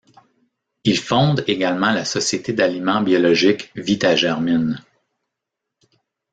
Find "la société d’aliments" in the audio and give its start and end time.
1.91-3.03